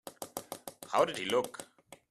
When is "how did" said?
0.91-1.17